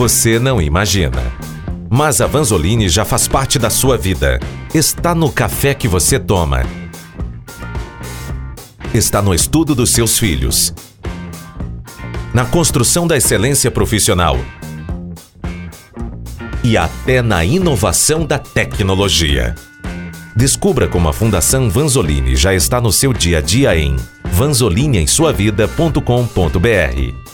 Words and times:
Você 0.00 0.38
não 0.38 0.62
imagina. 0.62 1.20
Mas 1.90 2.22
a 2.22 2.26
Vanzolini 2.26 2.88
já 2.88 3.04
faz 3.04 3.28
parte 3.28 3.58
da 3.58 3.68
sua 3.68 3.98
vida. 3.98 4.40
Está 4.72 5.14
no 5.14 5.30
café 5.30 5.74
que 5.74 5.86
você 5.86 6.18
toma. 6.18 6.62
Está 8.94 9.20
no 9.20 9.34
estudo 9.34 9.74
dos 9.74 9.90
seus 9.90 10.18
filhos. 10.18 10.72
Na 12.32 12.46
construção 12.46 13.06
da 13.06 13.14
excelência 13.14 13.70
profissional. 13.70 14.38
E 16.64 16.78
até 16.78 17.20
na 17.20 17.44
inovação 17.44 18.24
da 18.24 18.38
tecnologia. 18.38 19.54
Descubra 20.34 20.88
como 20.88 21.10
a 21.10 21.12
Fundação 21.12 21.68
Vanzolini 21.68 22.36
já 22.36 22.54
está 22.54 22.80
no 22.80 22.90
seu 22.90 23.12
dia 23.12 23.36
a 23.36 23.42
dia 23.42 23.76
em 23.76 23.96
vanzoliniemsuavida.com.br. 24.32 27.29